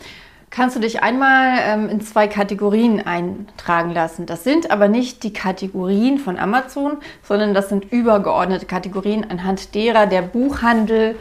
kannst 0.51 0.77
du 0.77 0.81
dich 0.81 1.03
einmal 1.03 1.59
ähm, 1.63 1.89
in 1.89 2.01
zwei 2.01 2.27
Kategorien 2.29 3.07
eintragen 3.07 3.93
lassen. 3.93 4.27
Das 4.27 4.45
sind 4.45 4.71
aber 4.71 4.89
nicht 4.89 5.23
die 5.23 5.33
Kategorien 5.33 6.19
von 6.19 6.39
Amazon, 6.39 6.99
sondern 7.23 7.55
das 7.55 7.69
sind 7.69 7.93
übergeordnete 7.93 8.67
Kategorien, 8.67 9.31
anhand 9.31 9.75
derer 9.75 10.07
der 10.07 10.23
Buchhandel 10.23 11.15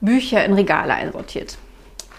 Bücher 0.00 0.44
in 0.44 0.52
Regale 0.52 0.94
einsortiert. 0.94 1.56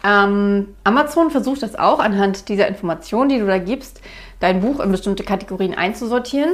Ähm, 0.03 0.75
Amazon 0.83 1.31
versucht 1.31 1.63
das 1.63 1.75
auch 1.75 1.99
anhand 1.99 2.49
dieser 2.49 2.67
Informationen, 2.67 3.29
die 3.29 3.39
du 3.39 3.45
da 3.45 3.59
gibst, 3.59 4.01
dein 4.39 4.61
Buch 4.61 4.79
in 4.79 4.91
bestimmte 4.91 5.23
Kategorien 5.23 5.75
einzusortieren. 5.75 6.53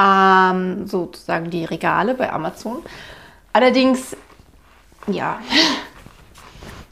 Ähm, 0.00 0.86
sozusagen 0.86 1.50
die 1.50 1.64
Regale 1.64 2.14
bei 2.14 2.32
Amazon. 2.32 2.78
Allerdings, 3.52 4.16
ja, 5.06 5.38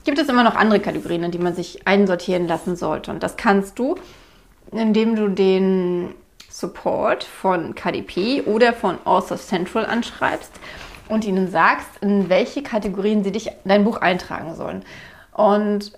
gibt 0.04 0.18
es 0.18 0.28
immer 0.28 0.44
noch 0.44 0.56
andere 0.56 0.80
Kategorien, 0.80 1.24
in 1.24 1.30
die 1.30 1.38
man 1.38 1.54
sich 1.54 1.86
einsortieren 1.86 2.48
lassen 2.48 2.76
sollte. 2.76 3.10
Und 3.10 3.22
das 3.22 3.36
kannst 3.36 3.78
du, 3.78 3.96
indem 4.72 5.16
du 5.16 5.28
den 5.28 6.14
Support 6.48 7.24
von 7.24 7.74
KDP 7.74 8.42
oder 8.42 8.72
von 8.72 8.98
Author 9.04 9.36
Central 9.36 9.86
anschreibst 9.86 10.52
und 11.08 11.24
ihnen 11.24 11.50
sagst, 11.50 11.88
in 12.00 12.28
welche 12.28 12.62
Kategorien 12.62 13.24
sie 13.24 13.32
dich 13.32 13.50
dein 13.64 13.84
Buch 13.84 13.98
eintragen 13.98 14.54
sollen. 14.54 14.84
Und 15.32 15.92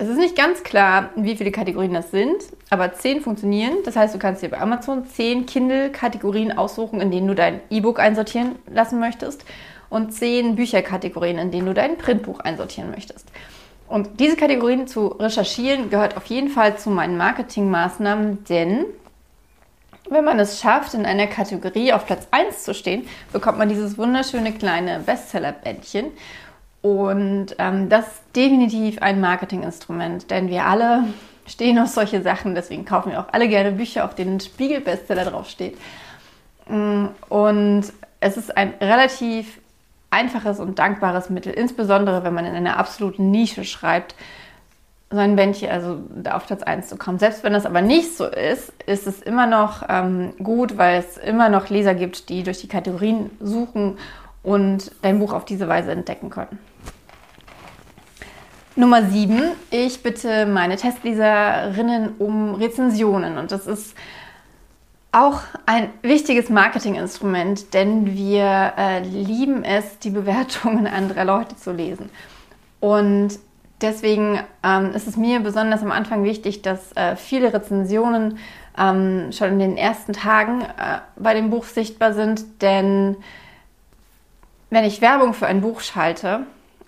es 0.00 0.08
ist 0.08 0.18
nicht 0.18 0.36
ganz 0.36 0.62
klar, 0.62 1.10
wie 1.16 1.36
viele 1.36 1.50
Kategorien 1.50 1.92
das 1.92 2.12
sind, 2.12 2.36
aber 2.70 2.92
zehn 2.94 3.20
funktionieren. 3.20 3.78
Das 3.84 3.96
heißt, 3.96 4.14
du 4.14 4.18
kannst 4.18 4.42
dir 4.42 4.48
bei 4.48 4.60
Amazon 4.60 5.06
zehn 5.06 5.44
Kindle-Kategorien 5.44 6.56
aussuchen, 6.56 7.00
in 7.00 7.10
denen 7.10 7.26
du 7.26 7.34
dein 7.34 7.60
E-Book 7.68 7.98
einsortieren 7.98 8.56
lassen 8.72 9.00
möchtest 9.00 9.44
und 9.90 10.12
zehn 10.12 10.56
Bücherkategorien, 10.56 11.38
in 11.38 11.50
denen 11.50 11.66
du 11.66 11.74
dein 11.74 11.98
Printbuch 11.98 12.40
einsortieren 12.40 12.90
möchtest. 12.90 13.28
Und 13.88 14.20
diese 14.20 14.36
Kategorien 14.36 14.86
zu 14.86 15.08
recherchieren 15.08 15.88
gehört 15.88 16.16
auf 16.16 16.26
jeden 16.26 16.50
Fall 16.50 16.76
zu 16.76 16.90
meinen 16.90 17.16
Marketingmaßnahmen, 17.16 18.44
denn 18.44 18.84
wenn 20.10 20.24
man 20.24 20.38
es 20.38 20.60
schafft, 20.60 20.94
in 20.94 21.04
einer 21.04 21.26
Kategorie 21.26 21.92
auf 21.92 22.06
Platz 22.06 22.28
1 22.30 22.64
zu 22.64 22.74
stehen, 22.74 23.06
bekommt 23.32 23.58
man 23.58 23.68
dieses 23.68 23.98
wunderschöne 23.98 24.52
kleine 24.52 25.00
Bestseller-Bändchen. 25.00 26.06
Und 26.80 27.56
ähm, 27.58 27.88
das 27.88 28.06
ist 28.06 28.22
definitiv 28.36 29.02
ein 29.02 29.20
Marketinginstrument, 29.20 30.30
denn 30.30 30.48
wir 30.48 30.64
alle 30.64 31.04
stehen 31.46 31.78
auf 31.78 31.88
solche 31.88 32.22
Sachen, 32.22 32.54
deswegen 32.54 32.84
kaufen 32.84 33.12
wir 33.12 33.20
auch 33.20 33.32
alle 33.32 33.48
gerne 33.48 33.72
Bücher, 33.72 34.04
auf 34.04 34.14
denen 34.14 34.38
Spiegel-Bestseller 34.38 35.24
draufsteht. 35.24 35.76
Mm, 36.68 37.06
und 37.28 37.84
es 38.20 38.36
ist 38.36 38.56
ein 38.56 38.74
relativ 38.80 39.60
einfaches 40.10 40.60
und 40.60 40.78
dankbares 40.78 41.30
Mittel, 41.30 41.52
insbesondere 41.52 42.24
wenn 42.24 42.34
man 42.34 42.44
in 42.44 42.54
einer 42.54 42.78
absoluten 42.78 43.30
Nische 43.30 43.64
schreibt, 43.64 44.14
so 45.10 45.16
ein 45.16 45.36
Bändchen, 45.36 45.70
also 45.70 46.00
da 46.22 46.36
auf 46.36 46.46
Platz 46.46 46.62
1 46.62 46.88
zu 46.88 46.96
kommen. 46.96 47.18
Selbst 47.18 47.42
wenn 47.42 47.54
das 47.54 47.64
aber 47.64 47.80
nicht 47.80 48.14
so 48.16 48.26
ist, 48.26 48.72
ist 48.86 49.06
es 49.06 49.22
immer 49.22 49.46
noch 49.46 49.82
ähm, 49.88 50.34
gut, 50.42 50.76
weil 50.76 50.98
es 50.98 51.16
immer 51.16 51.48
noch 51.48 51.70
Leser 51.70 51.94
gibt, 51.94 52.28
die 52.28 52.42
durch 52.42 52.60
die 52.60 52.68
Kategorien 52.68 53.30
suchen 53.40 53.96
und 54.42 54.92
dein 55.00 55.18
Buch 55.18 55.32
auf 55.32 55.46
diese 55.46 55.66
Weise 55.66 55.92
entdecken 55.92 56.28
können. 56.28 56.58
Nummer 58.76 59.02
7. 59.02 59.42
Ich 59.70 60.02
bitte 60.02 60.46
meine 60.46 60.76
Testleserinnen 60.76 62.16
um 62.18 62.54
Rezensionen. 62.54 63.38
Und 63.38 63.50
das 63.50 63.66
ist 63.66 63.96
auch 65.12 65.40
ein 65.66 65.90
wichtiges 66.02 66.50
Marketinginstrument, 66.50 67.72
denn 67.72 68.14
wir 68.14 68.74
äh, 68.76 69.00
lieben 69.00 69.64
es, 69.64 69.98
die 69.98 70.10
Bewertungen 70.10 70.86
anderer 70.86 71.24
Leute 71.24 71.56
zu 71.56 71.72
lesen. 71.72 72.10
Und 72.80 73.38
deswegen 73.80 74.40
ähm, 74.62 74.92
ist 74.94 75.08
es 75.08 75.16
mir 75.16 75.40
besonders 75.40 75.82
am 75.82 75.92
Anfang 75.92 76.24
wichtig, 76.24 76.62
dass 76.62 76.92
äh, 76.92 77.16
viele 77.16 77.52
Rezensionen 77.52 78.38
ähm, 78.76 79.32
schon 79.32 79.52
in 79.52 79.58
den 79.58 79.76
ersten 79.76 80.12
Tagen 80.12 80.62
äh, 80.62 80.98
bei 81.16 81.34
dem 81.34 81.50
Buch 81.50 81.64
sichtbar 81.64 82.12
sind, 82.12 82.62
denn 82.62 83.16
wenn 84.70 84.84
ich 84.84 85.00
Werbung 85.00 85.32
für 85.32 85.46
ein 85.46 85.62
Buch 85.62 85.80
schalte 85.80 86.40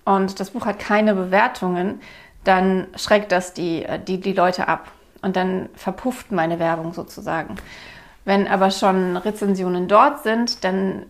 und 0.05 0.39
das 0.39 0.51
Buch 0.51 0.67
hat 0.67 0.79
keine 0.79 1.15
Bewertungen, 1.15 2.01
dann 2.45 2.87
schreckt 2.97 3.33
das 3.33 3.55
die, 3.55 3.85
äh, 3.85 3.99
die, 3.99 4.21
die 4.21 4.35
Leute 4.35 4.69
ab 4.69 4.91
und 5.23 5.37
dann 5.37 5.69
verpufft 5.75 6.33
meine 6.33 6.59
Werbung 6.59 6.93
sozusagen. 6.93 7.57
Wenn 8.25 8.47
aber 8.47 8.71
schon 8.71 9.17
Rezensionen 9.17 9.89
dort 9.89 10.23
sind, 10.23 10.65
dann 10.65 11.07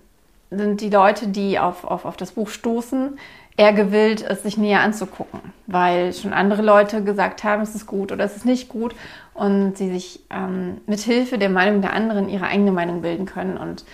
sind 0.50 0.81
die 0.81 0.90
Leute, 0.90 1.29
die 1.29 1.59
auf, 1.59 1.85
auf, 1.85 2.05
auf 2.05 2.17
das 2.17 2.33
Buch 2.33 2.49
stoßen, 2.49 3.19
eher 3.57 3.73
gewillt, 3.73 4.23
es 4.23 4.43
sich 4.43 4.57
näher 4.57 4.81
anzugucken, 4.81 5.40
weil 5.67 6.12
schon 6.14 6.33
andere 6.33 6.62
Leute 6.62 7.05
gesagt 7.05 7.45
haben, 7.45 7.62
es 7.62 7.75
ist 7.75 7.87
gut 7.87 8.11
oder 8.11 8.25
es 8.25 8.37
ist 8.37 8.47
nicht 8.47 8.69
gut 8.69 8.95
und 9.35 9.76
sie 9.76 9.93
sich 9.93 10.21
ähm, 10.31 10.79
mit 10.87 11.00
Hilfe 11.00 11.37
der 11.37 11.50
Meinung 11.50 11.83
der 11.83 11.93
anderen 11.93 12.29
ihre 12.29 12.47
eigene 12.47 12.73
Meinung 12.73 13.02
bilden 13.02 13.26
können 13.26 13.59
und 13.59 13.85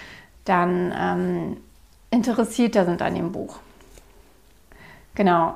dann 0.44 0.94
ähm, 0.96 1.56
interessierter 2.10 2.84
sind 2.84 3.02
an 3.02 3.14
dem 3.14 3.32
Buch. 3.32 3.58
Genau. 5.14 5.54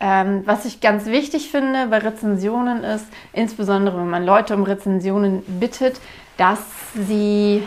Ähm, 0.00 0.42
was 0.44 0.64
ich 0.64 0.80
ganz 0.80 1.06
wichtig 1.06 1.52
finde 1.52 1.86
bei 1.86 1.98
Rezensionen 1.98 2.82
ist, 2.82 3.06
insbesondere 3.32 3.98
wenn 3.98 4.10
man 4.10 4.26
Leute 4.26 4.56
um 4.56 4.64
Rezensionen 4.64 5.44
bittet, 5.60 6.00
dass 6.42 6.58
sie, 6.94 7.62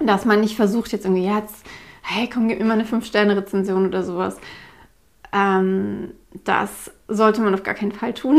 dass 0.00 0.24
man 0.24 0.40
nicht 0.40 0.54
versucht 0.54 0.92
jetzt 0.92 1.04
irgendwie 1.04 1.26
jetzt, 1.26 1.66
hey, 2.02 2.30
komm, 2.32 2.46
gib 2.46 2.60
mir 2.60 2.64
mal 2.64 2.74
eine 2.74 2.84
5-Sterne-Rezension 2.84 3.84
oder 3.84 4.04
sowas. 4.04 4.36
Ähm, 5.32 6.12
das 6.44 6.92
sollte 7.08 7.40
man 7.40 7.54
auf 7.54 7.64
gar 7.64 7.74
keinen 7.74 7.90
Fall 7.90 8.14
tun. 8.14 8.38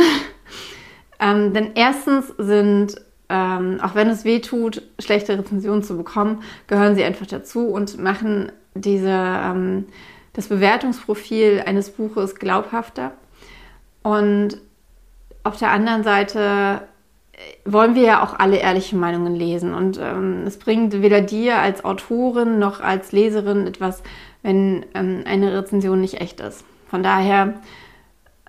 ähm, 1.19 1.53
denn 1.53 1.71
erstens 1.75 2.33
sind, 2.38 2.95
ähm, 3.27 3.81
auch 3.81 3.93
wenn 3.93 4.07
es 4.07 4.23
weh 4.23 4.39
tut, 4.39 4.83
schlechte 4.99 5.38
Rezensionen 5.38 5.83
zu 5.83 5.97
bekommen, 5.97 6.41
gehören 6.67 6.95
sie 6.95 7.03
einfach 7.03 7.27
dazu 7.27 7.67
und 7.67 7.99
machen 7.99 8.53
diese, 8.73 9.09
ähm, 9.09 9.88
das 10.31 10.47
Bewertungsprofil 10.47 11.63
eines 11.65 11.89
Buches 11.89 12.35
glaubhafter. 12.35 13.11
Und 14.01 14.61
auf 15.43 15.57
der 15.57 15.71
anderen 15.71 16.05
Seite 16.05 16.88
wollen 17.65 17.96
wir 17.96 18.03
ja 18.03 18.24
auch 18.24 18.38
alle 18.38 18.58
ehrliche 18.58 18.96
Meinungen 18.96 19.36
lesen. 19.36 19.74
Und 19.74 20.00
ähm, 20.01 20.43
es 20.46 20.58
bringt 20.58 21.01
weder 21.01 21.22
dir 21.22 21.58
als 21.58 21.86
Autorin 21.86 22.60
noch 22.60 22.81
als 22.81 23.12
Leserin 23.12 23.67
etwas, 23.67 24.03
wenn 24.41 24.86
ähm, 24.93 25.24
eine 25.25 25.58
Rezension 25.58 26.01
nicht 26.01 26.19
echt 26.22 26.39
ist. 26.39 26.63
Von 26.89 27.03
daher 27.03 27.55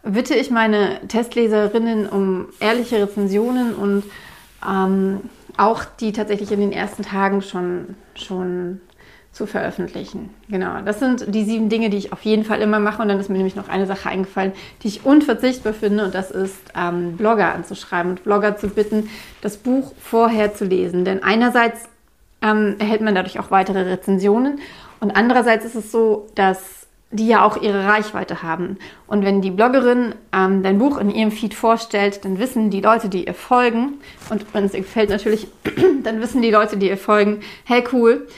bitte 0.02 0.34
ich 0.34 0.50
meine 0.50 1.00
Testleserinnen 1.08 2.08
um 2.08 2.46
ehrliche 2.58 3.02
Rezensionen 3.02 3.74
und 3.74 4.04
ähm, 4.66 5.20
auch 5.56 5.84
die 5.84 6.12
tatsächlich 6.12 6.52
in 6.52 6.60
den 6.60 6.72
ersten 6.72 7.02
Tagen 7.02 7.42
schon, 7.42 7.96
schon 8.14 8.80
zu 9.32 9.46
veröffentlichen. 9.46 10.30
Genau, 10.48 10.80
das 10.84 10.98
sind 10.98 11.32
die 11.32 11.44
sieben 11.44 11.68
Dinge, 11.68 11.88
die 11.88 11.96
ich 11.96 12.12
auf 12.12 12.22
jeden 12.22 12.44
Fall 12.44 12.60
immer 12.60 12.80
mache. 12.80 13.00
Und 13.00 13.08
dann 13.08 13.20
ist 13.20 13.30
mir 13.30 13.36
nämlich 13.36 13.56
noch 13.56 13.68
eine 13.68 13.86
Sache 13.86 14.08
eingefallen, 14.08 14.52
die 14.82 14.88
ich 14.88 15.04
unverzichtbar 15.04 15.72
finde. 15.72 16.04
Und 16.04 16.14
das 16.14 16.30
ist, 16.30 16.58
ähm, 16.76 17.16
Blogger 17.16 17.54
anzuschreiben 17.54 18.10
und 18.10 18.24
Blogger 18.24 18.56
zu 18.56 18.68
bitten, 18.68 19.08
das 19.40 19.56
Buch 19.56 19.92
vorher 20.00 20.54
zu 20.54 20.64
lesen. 20.64 21.04
Denn 21.04 21.22
einerseits 21.22 21.88
ähm, 22.42 22.76
erhält 22.78 23.02
man 23.02 23.14
dadurch 23.14 23.38
auch 23.38 23.50
weitere 23.50 23.82
Rezensionen. 23.82 24.58
Und 24.98 25.12
andererseits 25.12 25.64
ist 25.64 25.76
es 25.76 25.92
so, 25.92 26.26
dass 26.34 26.80
die 27.12 27.26
ja 27.26 27.44
auch 27.44 27.60
ihre 27.60 27.86
Reichweite 27.86 28.42
haben. 28.42 28.78
Und 29.06 29.24
wenn 29.24 29.40
die 29.40 29.50
Bloggerin 29.50 30.14
ähm, 30.32 30.62
dein 30.62 30.78
Buch 30.78 30.98
in 30.98 31.10
ihrem 31.10 31.32
Feed 31.32 31.54
vorstellt, 31.54 32.24
dann 32.24 32.38
wissen 32.38 32.70
die 32.70 32.80
Leute, 32.80 33.08
die 33.08 33.26
ihr 33.26 33.34
folgen, 33.34 33.94
und 34.30 34.44
wenn 34.54 34.64
es 34.64 34.74
ihr 34.74 34.80
gefällt 34.80 35.10
natürlich, 35.10 35.48
dann 36.04 36.20
wissen 36.20 36.40
die 36.40 36.50
Leute, 36.50 36.76
die 36.76 36.88
ihr 36.88 36.98
folgen, 36.98 37.40
hey 37.64 37.82
cool, 37.92 38.28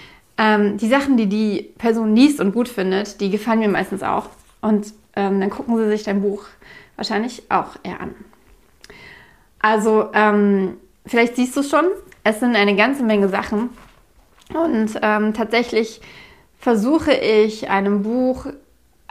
ähm, 0.42 0.76
die 0.76 0.88
Sachen, 0.88 1.16
die 1.16 1.28
die 1.28 1.72
Person 1.78 2.16
liest 2.16 2.40
und 2.40 2.52
gut 2.52 2.68
findet, 2.68 3.20
die 3.20 3.30
gefallen 3.30 3.60
mir 3.60 3.68
meistens 3.68 4.02
auch. 4.02 4.26
Und 4.60 4.92
ähm, 5.14 5.38
dann 5.40 5.50
gucken 5.50 5.76
sie 5.76 5.86
sich 5.86 6.02
dein 6.02 6.20
Buch 6.20 6.44
wahrscheinlich 6.96 7.44
auch 7.48 7.76
eher 7.84 8.00
an. 8.00 8.14
Also, 9.60 10.08
ähm, 10.12 10.78
vielleicht 11.06 11.36
siehst 11.36 11.54
du 11.54 11.60
es 11.60 11.70
schon, 11.70 11.84
es 12.24 12.40
sind 12.40 12.56
eine 12.56 12.74
ganze 12.74 13.04
Menge 13.04 13.28
Sachen. 13.28 13.70
Und 14.52 14.98
ähm, 15.00 15.32
tatsächlich 15.32 16.00
versuche 16.58 17.12
ich 17.12 17.70
einem 17.70 18.02
Buch 18.02 18.46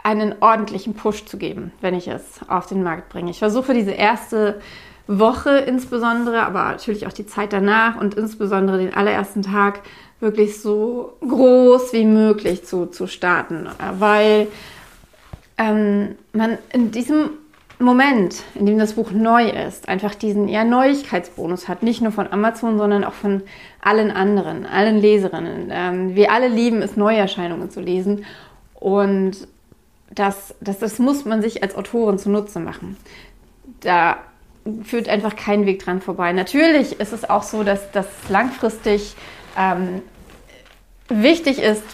einen 0.02 0.34
ordentlichen 0.40 0.94
Push 0.94 1.24
zu 1.24 1.38
geben, 1.38 1.72
wenn 1.80 1.94
ich 1.94 2.08
es 2.08 2.40
auf 2.46 2.66
den 2.66 2.82
Markt 2.82 3.08
bringe. 3.08 3.30
Ich 3.30 3.38
versuche 3.38 3.72
diese 3.72 3.92
erste 3.92 4.60
Woche 5.06 5.58
insbesondere, 5.58 6.42
aber 6.42 6.64
natürlich 6.64 7.06
auch 7.06 7.12
die 7.12 7.26
Zeit 7.26 7.52
danach 7.52 8.00
und 8.00 8.14
insbesondere 8.14 8.78
den 8.78 8.94
allerersten 8.94 9.42
Tag 9.42 9.80
wirklich 10.20 10.60
so 10.60 11.14
groß 11.20 11.92
wie 11.92 12.04
möglich 12.04 12.64
zu, 12.64 12.86
zu 12.86 13.06
starten, 13.08 13.68
weil 13.98 14.46
ähm, 15.58 16.14
man 16.32 16.58
in 16.72 16.92
diesem 16.92 17.30
Moment, 17.80 18.44
in 18.54 18.66
dem 18.66 18.78
das 18.78 18.92
Buch 18.92 19.10
neu 19.10 19.48
ist, 19.48 19.88
einfach 19.88 20.14
diesen 20.14 20.46
ja, 20.46 20.62
Neuigkeitsbonus 20.62 21.66
hat, 21.66 21.82
nicht 21.82 22.00
nur 22.00 22.12
von 22.12 22.32
Amazon, 22.32 22.78
sondern 22.78 23.02
auch 23.02 23.12
von 23.12 23.42
allen 23.80 24.12
anderen, 24.12 24.64
allen 24.66 24.98
Leserinnen. 24.98 25.68
Ähm, 25.72 26.14
wir 26.14 26.30
alle 26.30 26.46
lieben 26.46 26.80
es, 26.80 26.96
Neuerscheinungen 26.96 27.70
zu 27.70 27.80
lesen 27.80 28.24
und 28.74 29.48
das, 30.14 30.54
das, 30.60 30.78
das 30.78 30.98
muss 31.00 31.24
man 31.24 31.42
sich 31.42 31.62
als 31.62 31.74
Autorin 31.74 32.18
zunutze 32.18 32.60
machen. 32.60 32.96
Da 33.80 34.18
führt 34.84 35.08
einfach 35.08 35.36
kein 35.36 35.66
Weg 35.66 35.84
dran 35.84 36.00
vorbei. 36.00 36.32
Natürlich 36.32 37.00
ist 37.00 37.12
es 37.12 37.28
auch 37.28 37.42
so, 37.42 37.64
dass 37.64 37.90
das 37.92 38.06
langfristig 38.28 39.14
ähm, 39.58 40.02
wichtig 41.08 41.58
ist, 41.58 41.84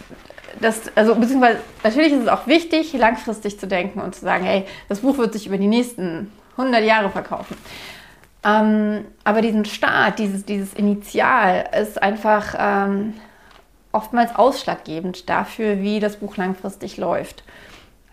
dass, 0.60 0.90
also 0.96 1.14
beziehungsweise 1.14 1.58
natürlich 1.82 2.12
ist 2.12 2.22
es 2.22 2.28
auch 2.28 2.46
wichtig, 2.46 2.92
langfristig 2.92 3.58
zu 3.58 3.66
denken 3.66 4.00
und 4.00 4.14
zu 4.14 4.22
sagen, 4.22 4.44
hey, 4.44 4.64
das 4.88 5.00
Buch 5.00 5.18
wird 5.18 5.32
sich 5.32 5.46
über 5.46 5.58
die 5.58 5.66
nächsten 5.66 6.32
100 6.56 6.82
Jahre 6.82 7.10
verkaufen. 7.10 7.56
Ähm, 8.44 9.04
aber 9.24 9.42
diesen 9.42 9.64
Start, 9.64 10.18
dieses, 10.18 10.44
dieses 10.44 10.74
Initial 10.74 11.68
ist 11.80 12.02
einfach 12.02 12.54
ähm, 12.58 13.14
oftmals 13.92 14.34
ausschlaggebend 14.36 15.28
dafür, 15.28 15.80
wie 15.80 16.00
das 16.00 16.16
Buch 16.16 16.36
langfristig 16.36 16.96
läuft. 16.96 17.42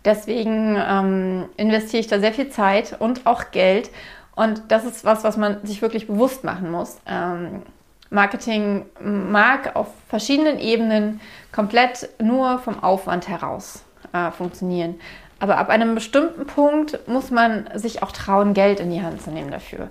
Deswegen 0.03 0.77
ähm, 0.77 1.45
investiere 1.57 2.01
ich 2.01 2.07
da 2.07 2.19
sehr 2.19 2.33
viel 2.33 2.49
Zeit 2.49 2.95
und 2.99 3.25
auch 3.25 3.51
Geld. 3.51 3.89
Und 4.35 4.63
das 4.69 4.85
ist 4.85 5.05
was, 5.05 5.23
was 5.23 5.37
man 5.37 5.65
sich 5.65 5.81
wirklich 5.81 6.07
bewusst 6.07 6.43
machen 6.43 6.69
muss. 6.69 6.97
Ähm, 7.07 7.63
Marketing 8.09 8.85
mag 8.99 9.75
auf 9.75 9.87
verschiedenen 10.07 10.59
Ebenen 10.59 11.21
komplett 11.51 12.09
nur 12.21 12.59
vom 12.59 12.83
Aufwand 12.83 13.27
heraus 13.27 13.83
äh, 14.13 14.31
funktionieren. 14.31 14.99
Aber 15.39 15.57
ab 15.57 15.69
einem 15.69 15.95
bestimmten 15.95 16.45
Punkt 16.45 17.07
muss 17.07 17.31
man 17.31 17.69
sich 17.75 18.03
auch 18.03 18.11
trauen, 18.11 18.53
Geld 18.53 18.79
in 18.79 18.91
die 18.91 19.01
Hand 19.01 19.21
zu 19.21 19.31
nehmen 19.31 19.51
dafür. 19.51 19.89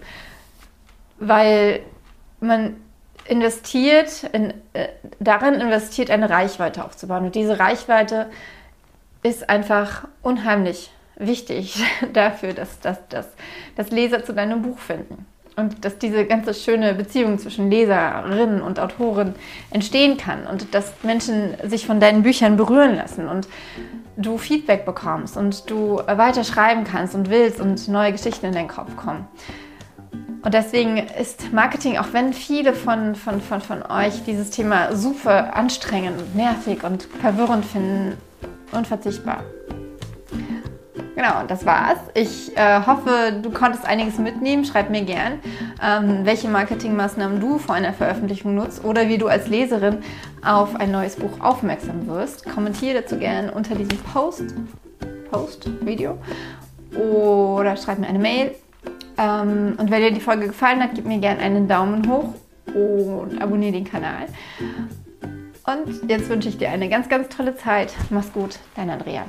Weil 1.19 1.81
man 2.41 2.77
investiert, 3.27 4.25
in, 4.33 4.55
äh, 4.73 4.89
darin 5.21 5.55
investiert, 5.55 6.11
eine 6.11 6.31
Reichweite 6.31 6.85
aufzubauen. 6.85 7.27
Und 7.27 7.35
diese 7.35 7.59
Reichweite 7.59 8.31
ist 9.23 9.49
einfach 9.49 10.07
unheimlich 10.23 10.91
wichtig 11.17 11.83
dafür, 12.13 12.53
dass, 12.53 12.81
dass, 12.81 13.07
dass, 13.09 13.29
dass 13.77 13.91
Leser 13.91 14.25
zu 14.25 14.33
deinem 14.33 14.63
Buch 14.63 14.79
finden 14.79 15.27
und 15.57 15.85
dass 15.85 15.99
diese 15.99 16.25
ganze 16.25 16.55
schöne 16.55 16.95
Beziehung 16.95 17.39
zwischen 17.39 17.71
Leserinnen 17.71 18.61
und 18.61 18.81
Autoren 18.81 19.35
entstehen 19.71 20.17
kann 20.17 20.47
und 20.47 20.75
dass 20.75 20.93
Menschen 21.03 21.55
sich 21.65 21.87
von 21.87 22.01
deinen 22.01 22.23
Büchern 22.23 22.57
berühren 22.57 22.97
lassen 22.97 23.29
und 23.29 23.49
du 24.17 24.39
Feedback 24.39 24.85
bekommst 24.85 25.37
und 25.37 25.71
du 25.71 25.97
weiter 25.97 26.45
schreiben 26.45 26.85
kannst 26.85 27.15
und 27.15 27.31
willst 27.31 27.61
und 27.61 27.89
neue 27.89 28.13
Geschichten 28.13 28.47
in 28.47 28.53
deinen 28.53 28.69
Kopf 28.69 28.97
kommen. 28.97 29.27
Und 30.43 30.53
deswegen 30.53 30.99
ist 30.99 31.53
Marketing, 31.53 31.97
auch 31.97 32.13
wenn 32.13 32.35
viele 32.35 32.75
von, 32.75 33.15
von, 33.15 33.41
von, 33.41 33.63
von 33.63 33.83
euch 33.83 34.25
dieses 34.25 34.51
Thema 34.51 34.95
super 34.95 35.57
anstrengend 35.57 36.21
und 36.21 36.37
nervig 36.37 36.85
und 36.85 37.05
verwirrend 37.05 37.65
finden, 37.65 38.19
unverzichtbar. 38.71 39.43
Genau, 41.15 41.45
das 41.47 41.65
war's. 41.65 41.99
Ich 42.15 42.57
äh, 42.57 42.81
hoffe, 42.87 43.39
du 43.41 43.51
konntest 43.51 43.87
einiges 43.87 44.19
mitnehmen. 44.19 44.65
Schreib 44.65 44.91
mir 44.91 45.03
gern, 45.03 45.39
ähm, 45.81 46.21
welche 46.25 46.49
Marketingmaßnahmen 46.49 47.41
du 47.41 47.59
vor 47.59 47.77
einer 47.77 47.93
Veröffentlichung 47.93 48.57
nutzt 48.57 48.85
oder 48.85 49.09
wie 49.09 49.19
du 49.19 49.29
als 49.29 49.47
Leserin 49.47 49.99
auf 50.45 50.75
ein 50.75 50.91
neues 50.91 51.17
Buch 51.17 51.41
aufmerksam 51.41 52.09
wirst. 52.09 52.45
Kommentiere 52.47 53.03
dazu 53.03 53.17
gern 53.17 53.49
unter 53.49 53.77
diesem 53.77 53.99
Post, 53.99 54.55
Post, 55.31 55.71
Video 55.87 56.19
oder 56.97 57.77
schreib 57.77 57.99
mir 57.99 58.09
eine 58.09 58.19
Mail. 58.19 58.55
Ähm, 59.17 59.75
und 59.79 59.91
wenn 59.93 60.03
dir 60.03 60.11
die 60.11 60.21
Folge 60.21 60.49
gefallen 60.49 60.83
hat, 60.83 60.91
gib 60.95 61.07
mir 61.07 61.19
gern 61.19 61.39
einen 61.39 61.69
Daumen 61.69 62.11
hoch 62.11 62.35
und 62.75 63.41
abonniere 63.41 63.73
den 63.73 63.85
Kanal. 63.85 64.27
Und 65.67 66.11
jetzt 66.11 66.29
wünsche 66.29 66.49
ich 66.49 66.59
dir 66.59 66.71
eine 66.71 66.89
ganz, 66.89 67.09
ganz 67.09 67.29
tolle 67.29 67.57
Zeit. 67.57 67.95
Mach's 68.11 68.33
gut, 68.33 68.59
dein 68.75 68.91
Andrea. 68.91 69.25